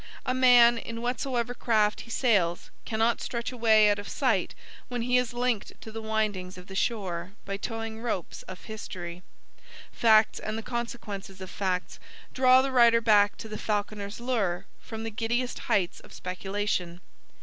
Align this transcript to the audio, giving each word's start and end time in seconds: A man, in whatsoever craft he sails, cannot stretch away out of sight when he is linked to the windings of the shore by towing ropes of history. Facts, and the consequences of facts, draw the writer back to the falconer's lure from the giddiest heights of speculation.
A 0.25 0.33
man, 0.33 0.79
in 0.79 1.03
whatsoever 1.03 1.53
craft 1.53 2.01
he 2.01 2.09
sails, 2.09 2.71
cannot 2.85 3.21
stretch 3.21 3.51
away 3.51 3.87
out 3.87 3.99
of 3.99 4.09
sight 4.09 4.55
when 4.87 5.03
he 5.03 5.15
is 5.15 5.31
linked 5.31 5.79
to 5.79 5.91
the 5.91 6.01
windings 6.01 6.57
of 6.57 6.65
the 6.65 6.73
shore 6.75 7.33
by 7.45 7.55
towing 7.55 8.01
ropes 8.01 8.41
of 8.47 8.63
history. 8.63 9.21
Facts, 9.91 10.39
and 10.39 10.57
the 10.57 10.63
consequences 10.63 11.39
of 11.39 11.51
facts, 11.51 11.99
draw 12.33 12.63
the 12.63 12.71
writer 12.71 12.99
back 12.99 13.37
to 13.37 13.47
the 13.47 13.59
falconer's 13.59 14.19
lure 14.19 14.65
from 14.79 15.03
the 15.03 15.11
giddiest 15.11 15.59
heights 15.69 15.99
of 15.99 16.13
speculation. 16.13 16.99